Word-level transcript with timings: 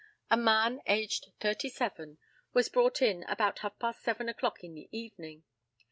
A 0.31 0.35
man, 0.35 0.81
aged 0.87 1.27
thirty 1.39 1.69
seven, 1.69 2.17
was 2.53 2.69
brought 2.69 3.03
in 3.03 3.21
about 3.25 3.59
half 3.59 3.77
past 3.77 4.01
seven 4.01 4.29
o'clock 4.29 4.63
in 4.63 4.73
the 4.73 4.89
evening. 4.91 5.43